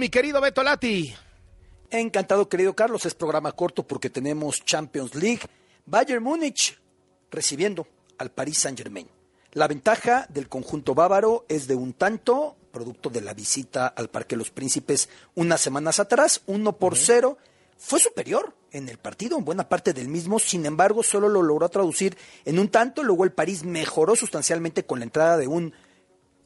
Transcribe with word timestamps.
Mi 0.00 0.10
querido 0.10 0.40
Beto 0.40 0.62
Lati. 0.62 1.12
Encantado, 1.90 2.48
querido 2.48 2.76
Carlos. 2.76 3.04
Es 3.04 3.14
programa 3.14 3.50
corto 3.50 3.84
porque 3.84 4.08
tenemos 4.08 4.64
Champions 4.64 5.16
League. 5.16 5.40
Bayern 5.86 6.22
Múnich 6.22 6.78
recibiendo 7.32 7.84
al 8.16 8.30
Paris 8.30 8.58
Saint-Germain. 8.58 9.08
La 9.54 9.66
ventaja 9.66 10.24
del 10.28 10.48
conjunto 10.48 10.94
bávaro 10.94 11.46
es 11.48 11.66
de 11.66 11.74
un 11.74 11.94
tanto, 11.94 12.54
producto 12.70 13.10
de 13.10 13.22
la 13.22 13.34
visita 13.34 13.88
al 13.88 14.08
Parque 14.08 14.36
los 14.36 14.52
Príncipes 14.52 15.08
unas 15.34 15.60
semanas 15.60 15.98
atrás, 15.98 16.42
uno 16.46 16.76
por 16.76 16.96
cero. 16.96 17.36
Fue 17.76 17.98
superior 17.98 18.54
en 18.70 18.88
el 18.88 18.98
partido, 18.98 19.36
en 19.36 19.44
buena 19.44 19.68
parte 19.68 19.92
del 19.94 20.06
mismo, 20.06 20.38
sin 20.38 20.64
embargo, 20.64 21.02
solo 21.02 21.28
lo 21.28 21.42
logró 21.42 21.68
traducir 21.70 22.16
en 22.44 22.60
un 22.60 22.68
tanto. 22.68 23.02
Luego 23.02 23.24
el 23.24 23.32
París 23.32 23.64
mejoró 23.64 24.14
sustancialmente 24.14 24.86
con 24.86 25.00
la 25.00 25.06
entrada 25.06 25.36
de 25.36 25.48
un 25.48 25.74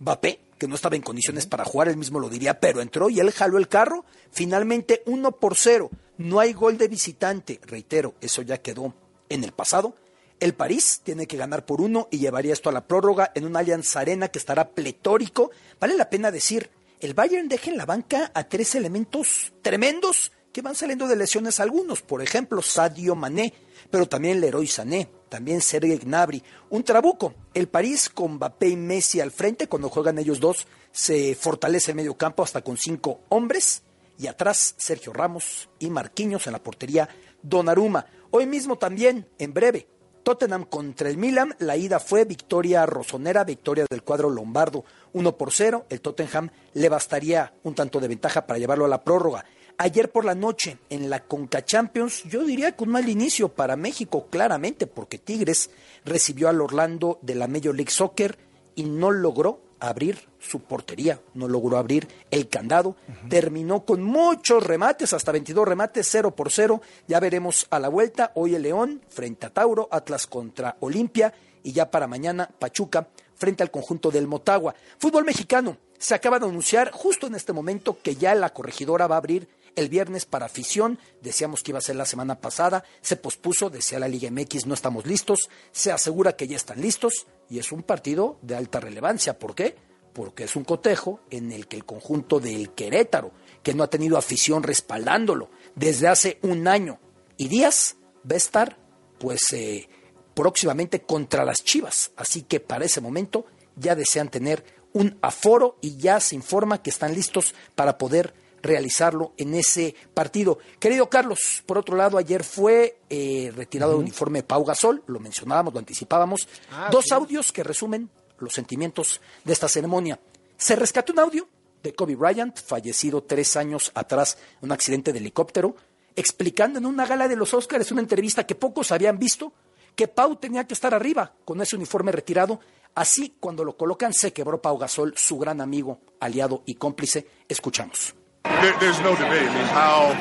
Mbappé, 0.01 0.41
que 0.63 0.69
no 0.69 0.77
estaba 0.77 0.95
en 0.95 1.03
condiciones 1.03 1.45
para 1.47 1.65
jugar, 1.65 1.89
él 1.89 1.97
mismo 1.97 2.21
lo 2.21 2.29
diría, 2.29 2.61
pero 2.61 2.81
entró 2.81 3.11
y 3.11 3.19
él 3.19 3.33
jaló 3.33 3.59
el 3.59 3.67
carro. 3.67 4.05
Finalmente, 4.31 5.03
uno 5.07 5.33
por 5.33 5.57
cero. 5.57 5.91
No 6.19 6.39
hay 6.39 6.53
gol 6.53 6.79
de 6.79 6.87
visitante. 6.87 7.59
Reitero, 7.65 8.15
eso 8.21 8.43
ya 8.43 8.59
quedó 8.59 8.95
en 9.29 9.43
el 9.43 9.51
pasado. 9.51 9.97
El 10.39 10.55
París 10.55 11.01
tiene 11.03 11.27
que 11.27 11.37
ganar 11.37 11.67
por 11.67 11.81
uno 11.81 12.07
y 12.13 12.19
llevaría 12.19 12.53
esto 12.53 12.69
a 12.69 12.73
la 12.73 12.87
prórroga 12.87 13.33
en 13.35 13.45
un 13.45 13.57
Allianz 13.57 13.97
Arena 13.97 14.29
que 14.29 14.39
estará 14.39 14.69
pletórico. 14.69 15.51
Vale 15.81 15.97
la 15.97 16.09
pena 16.09 16.31
decir, 16.31 16.71
el 17.01 17.13
Bayern 17.13 17.49
deja 17.49 17.69
en 17.69 17.77
la 17.77 17.85
banca 17.85 18.31
a 18.33 18.45
tres 18.45 18.77
elementos 18.77 19.53
tremendos 19.63 20.31
que 20.53 20.63
van 20.63 20.77
saliendo 20.77 21.09
de 21.09 21.17
lesiones 21.17 21.59
algunos. 21.59 22.03
Por 22.03 22.23
ejemplo, 22.23 22.63
Sadio 22.63 23.17
Mané, 23.17 23.53
pero 23.91 24.07
también 24.07 24.41
Leroy 24.41 24.69
Sané, 24.69 25.11
también 25.33 25.63
Sergei 25.63 25.97
Gnabry. 25.97 26.43
Un 26.69 26.85
trabuco. 26.85 27.33
El 27.55 27.67
París 27.67 28.11
con 28.11 28.35
Mbappé 28.35 28.69
y 28.69 28.77
Messi 28.77 29.19
al 29.19 29.31
frente, 29.31 29.67
cuando 29.67 29.89
juegan 29.89 30.19
ellos 30.19 30.41
dos, 30.41 30.67
se 30.91 31.35
fortalece 31.35 31.93
el 31.93 31.97
medio 31.97 32.19
campo 32.19 32.43
hasta 32.43 32.61
con 32.61 32.77
cinco 32.77 33.21
hombres. 33.31 33.83
Y 34.19 34.27
atrás, 34.27 34.75
Sergio 34.77 35.15
Ramos 35.15 35.71
y 35.79 35.89
Marquinhos 35.89 36.47
en 36.47 36.53
la 36.53 36.63
portería 36.63 37.09
Donnarumma. 37.41 38.05
Hoy 38.31 38.45
mismo 38.45 38.77
también, 38.77 39.27
en 39.39 39.55
breve, 39.55 39.87
Tottenham 40.23 40.67
contra 40.67 41.09
el 41.09 41.17
Milan, 41.17 41.57
la 41.61 41.79
ida 41.79 41.99
fue 41.99 42.27
victoria 42.27 42.85
rosonera, 42.85 43.43
victoria 43.43 43.87
del 43.89 44.03
cuadro 44.03 44.29
lombardo 44.29 44.85
1 45.15 45.39
por 45.39 45.51
0. 45.51 45.87
El 45.89 46.03
Tottenham 46.03 46.51
le 46.75 46.91
bastaría 46.91 47.55
un 47.63 47.75
tanto 47.75 48.01
de 48.01 48.09
ventaja 48.09 48.47
para 48.47 48.59
llevarlo 48.59 48.85
a 48.85 48.89
la 48.89 49.03
prórroga. 49.03 49.47
Ayer 49.83 50.13
por 50.13 50.25
la 50.25 50.37
noche 50.37 50.79
en 50.91 51.11
la 51.11 51.25
Conca 51.25 51.65
Champions, 51.65 52.23
yo 52.23 52.45
diría 52.45 52.71
que 52.71 52.85
un 52.85 52.91
mal 52.91 53.09
inicio 53.09 53.49
para 53.49 53.75
México, 53.75 54.29
claramente, 54.31 54.87
porque 54.87 55.19
Tigres 55.19 55.71
recibió 56.05 56.49
al 56.49 56.61
Orlando 56.61 57.19
de 57.21 57.35
la 57.35 57.49
Major 57.49 57.75
League 57.75 57.91
Soccer 57.91 58.39
y 58.77 58.85
no 58.85 59.11
logró 59.11 59.61
abrir 59.81 60.21
su 60.39 60.61
portería, 60.61 61.21
no 61.35 61.49
logró 61.49 61.79
abrir 61.79 62.07
el 62.31 62.49
candado, 62.49 62.95
terminó 63.29 63.85
con 63.85 64.05
muchos 64.05 64.65
remates, 64.65 65.15
hasta 65.15 65.33
22 65.33 65.67
remates, 65.67 66.07
0 66.09 66.31
por 66.37 66.53
0, 66.53 66.81
ya 67.09 67.19
veremos 67.19 67.67
a 67.71 67.81
la 67.81 67.89
vuelta, 67.89 68.31
hoy 68.37 68.55
el 68.55 68.63
León 68.63 69.03
frente 69.09 69.47
a 69.47 69.51
Tauro, 69.51 69.89
Atlas 69.91 70.29
contra 70.29 70.77
Olimpia 70.79 71.35
y 71.65 71.73
ya 71.73 71.91
para 71.91 72.07
mañana 72.07 72.49
Pachuca 72.57 73.09
frente 73.35 73.65
al 73.65 73.73
conjunto 73.73 74.13
del 74.13 74.29
Motagua. 74.29 74.77
Fútbol 74.99 75.25
mexicano, 75.25 75.77
se 75.99 76.15
acaba 76.15 76.39
de 76.39 76.47
anunciar 76.47 76.93
justo 76.93 77.27
en 77.27 77.35
este 77.35 77.53
momento 77.53 77.99
que 78.01 78.15
ya 78.15 78.37
la 78.37 78.51
corregidora 78.51 79.09
va 79.09 79.17
a 79.17 79.19
abrir 79.19 79.49
el 79.77 79.89
viernes 79.89 80.27
para 80.27 80.47
afición, 80.47 80.99
decíamos 81.21 81.63
que 81.63 81.71
iba 81.71 81.79
a 81.79 81.83
ser 81.83 81.97
la 81.97 82.07
semana 82.07 82.41
pasada, 82.41 82.85
se 83.01 83.17
pospuso, 83.17 83.71
decía 83.71 83.99
la 83.99 84.09
Liga 84.09 84.31
MX, 84.31 84.67
no 84.67 84.75
estamos 84.75 85.07
listos, 85.07 85.49
se 85.71 85.93
asegura 85.93 86.37
que 86.37 86.47
ya 86.47 86.57
están 86.57 86.81
listos 86.81 87.27
y 87.49 87.59
es 87.59 87.73
un 87.73 87.83
partido 87.83 88.39
de 88.43 88.57
alta 88.57 88.81
relevancia. 88.81 89.39
¿Por 89.39 89.55
qué? 89.55 89.77
Porque 90.13 90.45
es 90.45 90.57
un 90.57 90.65
cotejo 90.65 91.21
en 91.31 91.53
el 91.53 91.67
que 91.67 91.77
el 91.77 91.85
conjunto 91.85 92.41
del 92.41 92.71
Querétaro, 92.71 93.33
que 93.63 93.75
no 93.75 93.83
ha 93.83 93.91
tenido 93.91 94.19
afición 94.19 94.63
respaldándolo 94.63 95.51
desde 95.75 96.09
hace 96.09 96.39
un 96.43 96.69
año 96.69 96.99
y 97.37 97.49
días, 97.49 97.97
va 98.31 98.35
a 98.35 98.37
estar 98.37 98.79
pues 99.19 99.53
eh, 99.53 99.89
próximamente 100.35 101.03
contra 101.03 101.45
las 101.45 101.65
Chivas. 101.65 102.13
Así 102.17 102.43
que 102.43 102.61
para 102.61 102.85
ese 102.85 103.01
momento 103.01 103.47
ya 103.77 103.95
desean 103.95 104.29
tener 104.29 104.65
un 104.93 105.19
aforo 105.23 105.79
y 105.81 105.97
ya 105.97 106.21
se 106.21 106.35
informa 106.35 106.83
que 106.83 106.91
están 106.91 107.15
listos 107.15 107.55
para 107.75 107.99
poder 107.99 108.35
realizarlo 108.63 109.33
en 109.37 109.55
ese 109.55 109.95
partido. 110.15 110.59
Querido 110.79 111.11
Carlos, 111.11 111.63
por 111.67 111.79
otro 111.79 111.97
lado, 111.97 112.17
ayer 112.19 112.45
fue 112.45 113.01
eh, 113.11 113.53
retirado 113.55 113.93
el 113.93 113.99
uniforme 113.99 114.43
Pau 114.43 114.65
Gasol, 114.65 115.03
lo 115.07 115.21
mencionábamos, 115.21 115.73
lo 115.73 115.81
anticipábamos. 115.81 116.49
Ah, 116.71 116.89
Dos 116.91 117.07
sí. 117.07 117.15
audios 117.15 117.53
que 117.53 117.63
resumen 117.63 118.09
los 118.39 118.55
sentimientos 118.55 119.21
de 119.45 119.53
esta 119.53 119.69
ceremonia. 119.69 120.19
Se 120.57 120.77
rescató 120.77 121.13
un 121.13 121.19
audio 121.19 121.49
de 121.83 121.95
Kobe 121.95 122.15
Bryant, 122.17 122.59
fallecido 122.59 123.23
tres 123.23 123.57
años 123.57 123.91
atrás 123.95 124.39
en 124.61 124.67
un 124.67 124.73
accidente 124.73 125.13
de 125.13 125.19
helicóptero, 125.19 125.75
explicando 126.15 126.79
en 126.79 126.87
una 126.87 127.07
gala 127.07 127.27
de 127.29 127.37
los 127.37 127.55
Oscars, 127.55 127.91
una 127.91 128.03
entrevista 128.03 128.47
que 128.47 128.55
pocos 128.55 128.93
habían 128.93 129.19
visto, 129.19 129.53
que 129.97 130.09
Pau 130.09 130.37
tenía 130.37 130.67
que 130.67 130.75
estar 130.75 130.95
arriba 130.95 131.35
con 131.45 131.61
ese 131.61 131.77
uniforme 131.77 132.13
retirado. 132.13 132.61
Así, 132.95 133.35
cuando 133.41 133.65
lo 133.65 133.77
colocan, 133.77 134.13
se 134.13 134.33
quebró 134.33 134.61
Pau 134.63 134.79
Gasol, 134.79 135.15
su 135.17 135.39
gran 135.39 135.61
amigo, 135.61 136.01
aliado 136.21 136.63
y 136.67 136.75
cómplice. 136.75 137.27
Escuchamos. 137.49 138.15
There, 138.43 138.75
there's 138.81 139.01
no 139.01 139.15
debate. 139.15 139.49
I 139.49 139.55
mean, 139.55 139.67
how 139.75 140.15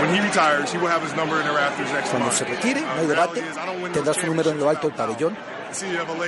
when 0.00 0.14
he 0.14 0.20
retires, 0.20 0.72
he 0.72 0.78
will 0.78 0.88
have 0.88 1.02
his 1.02 1.14
number 1.14 1.40
in 1.40 1.46
the 1.46 1.52
rafters 1.52 1.90
next 1.92 2.10
Cuando 2.10 2.30
se 2.32 2.44
retire, 2.44 2.80
no 2.80 3.00
hay 3.00 3.06
debate, 3.06 3.42
tendrá 3.92 4.14
su 4.14 4.26
número 4.26 4.50
en 4.50 4.58
lo 4.58 4.68
alto 4.68 4.88
del 4.88 4.96
pabellón. 4.96 5.36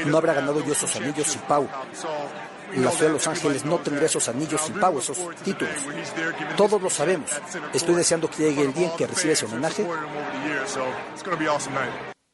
No 0.07 0.19
habrá 0.19 0.35
ganado 0.35 0.65
yo 0.65 0.73
esos 0.73 0.95
anillos 0.97 1.27
sin 1.27 1.41
Pau. 1.43 1.69
La 2.77 2.91
ciudad 2.91 3.09
de 3.09 3.13
Los 3.13 3.27
Ángeles 3.27 3.65
no 3.65 3.79
that. 3.79 4.03
esos 4.03 4.29
anillos 4.29 4.61
sin 4.61 4.81
Pau, 4.81 4.99
esos 4.99 5.19
títulos. 5.45 5.75
Todos 6.57 6.81
lo 6.81 6.91
sabemos. 6.91 7.31
Estoy 7.73 7.95
deseando 7.95 8.31
que 8.31 8.45
llegue 8.45 8.63
el 8.63 8.73
día 8.73 8.91
en 8.91 8.97
que 8.97 9.07
reciba 9.07 9.35
ese 9.35 9.45
homenaje. 9.45 9.87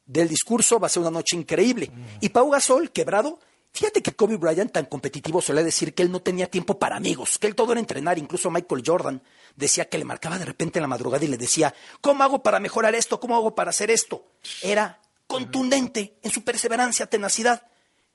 del 0.07 0.29
discurso 0.29 0.81
va 0.81 0.87
a 0.87 0.91
ser 0.91 1.03
una 1.03 1.11
noche 1.11 1.37
increíble. 1.37 1.91
Y 2.21 2.29
Pau 2.31 2.51
Gasol, 2.51 2.91
quebrado, 2.91 3.39
fíjate 3.73 4.03
que 4.03 4.13
Kobe 4.13 4.37
Bryant, 4.37 4.73
tan 4.73 4.87
competitivo, 4.87 5.41
suele 5.41 5.63
decir 5.65 5.95
que 5.95 6.03
él 6.03 6.11
no 6.13 6.21
tenía 6.21 6.51
tiempo 6.51 6.79
para 6.79 6.97
amigos, 6.97 7.39
que 7.39 7.47
él 7.47 7.55
todo 7.55 7.73
era 7.73 7.81
entrenar. 7.81 8.19
Incluso 8.19 8.51
Michael 8.51 8.83
Jordan 8.85 9.23
decía 9.57 9.89
que 9.89 9.99
le 9.99 10.05
marcaba 10.05 10.39
de 10.39 10.45
repente 10.45 10.79
en 10.79 10.83
la 10.83 10.89
madrugada 10.89 11.25
y 11.25 11.29
le 11.29 11.37
decía, 11.37 11.75
¿cómo 12.01 12.23
hago 12.25 12.43
para 12.43 12.61
mejorar 12.61 12.95
esto? 12.95 13.21
¿Cómo 13.21 13.37
hago 13.37 13.55
para 13.55 13.71
hacer 13.71 13.91
esto? 13.91 14.27
Era 14.63 15.01
contundente 15.27 16.19
en 16.23 16.31
su 16.31 16.43
perseverancia, 16.43 17.07
tenacidad. 17.07 17.67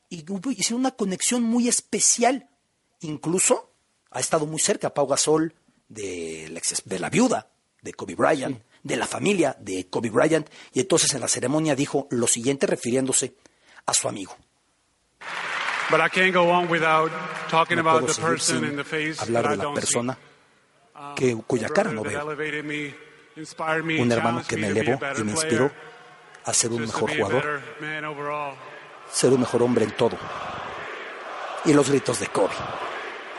Y 0.10 0.24
hubo 0.32 0.52
hicieron 0.52 0.82
una 0.82 0.92
conexión 0.92 1.44
muy 1.44 1.68
especial. 1.68 2.50
Incluso 3.02 3.72
ha 4.12 4.20
estado 4.20 4.46
muy 4.46 4.60
cerca 4.60 4.94
Pau 4.94 5.08
Gasol 5.08 5.54
de 5.90 6.48
la, 6.52 6.60
ex- 6.60 6.84
de 6.86 7.00
la 7.00 7.10
viuda 7.10 7.50
de 7.82 7.94
Kobe 7.94 8.16
Bryant, 8.16 8.62
de 8.84 8.96
la 8.96 9.08
familia 9.08 9.56
de 9.60 9.88
Kobe 9.90 10.10
Bryant, 10.10 10.48
y 10.74 10.80
entonces 10.80 11.14
en 11.14 11.22
la 11.22 11.28
ceremonia 11.28 11.76
dijo 11.76 12.08
lo 12.12 12.28
siguiente 12.28 12.66
refiriéndose 12.68 13.36
a 13.86 13.94
su 13.94 14.08
amigo. 14.08 14.36
No 17.76 17.82
about 17.82 18.02
puedo 18.02 18.08
the 18.08 18.14
seguir 18.14 18.30
person 18.30 18.60
sin 18.60 18.70
in 18.70 18.76
the 18.76 18.84
face 18.84 19.22
hablar 19.22 19.50
de 19.50 19.58
la 19.58 19.74
persona 19.74 20.14
see. 20.14 21.16
que, 21.16 21.36
cuya 21.46 21.70
cara 21.70 21.92
no 21.92 22.04
veo. 22.04 22.26
Un 22.26 24.12
hermano 24.12 24.44
que 24.48 24.58
me 24.58 24.68
elevó 24.68 24.98
better 24.98 25.20
y 25.20 25.24
me 25.24 25.32
inspiró 25.32 25.72
a 26.46 26.54
ser 26.54 26.72
un 26.72 26.82
mejor 26.82 27.16
jugador, 27.16 27.44
better 27.44 27.62
man 27.82 28.06
overall. 28.06 28.56
ser 29.12 29.32
un 29.34 29.42
mejor 29.42 29.62
hombre 29.64 29.86
en 29.86 29.92
todo. 29.92 30.18
Y 31.66 31.74
los 31.74 31.90
gritos 31.90 32.20
de 32.20 32.28
Kobe. 32.28 32.54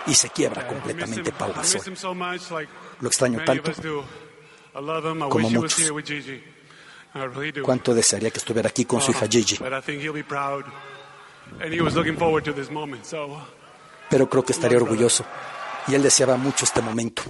Y 0.07 0.15
se 0.15 0.31
quiebra 0.31 0.67
completamente 0.67 1.33
Pau 1.33 1.53
Gasol. 1.53 1.81
Lo 3.01 3.09
extraño 3.09 3.45
tanto 3.45 3.73
como 5.29 5.51
muchos. 5.51 5.93
Cuánto 7.63 7.95
desearía 7.95 8.31
que 8.31 8.39
estuviera 8.39 8.69
aquí 8.69 8.85
con 8.85 9.01
su 9.01 9.11
hija 9.13 9.25
Uh, 9.25 9.29
Gigi. 9.31 9.59
Pero 14.11 14.29
creo 14.29 14.45
que 14.45 14.53
estaría 14.53 14.79
orgulloso. 14.79 15.25
Y 15.89 15.95
él 15.95 16.03
deseaba 16.03 16.37
mucho 16.37 16.65
este 16.65 16.83
momento. 16.83 17.23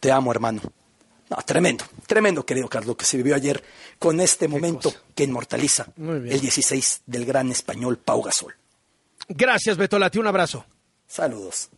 Te 0.00 0.12
amo, 0.12 0.30
hermano. 0.30 0.60
No, 1.30 1.36
tremendo, 1.44 1.84
tremendo, 2.06 2.46
querido 2.46 2.68
Carlos, 2.68 2.96
que 2.96 3.04
se 3.04 3.18
vivió 3.18 3.34
ayer 3.34 3.62
con 3.98 4.18
este 4.20 4.48
momento 4.48 4.92
que 5.14 5.24
inmortaliza 5.24 5.86
el 5.98 6.40
16 6.40 7.02
del 7.04 7.26
gran 7.26 7.50
español 7.50 7.98
Pau 7.98 8.22
Gasol. 8.22 8.54
Gracias, 9.28 9.76
Beto 9.76 9.98
Lati. 9.98 10.18
Un 10.18 10.26
abrazo. 10.26 10.64
Saludos. 11.06 11.68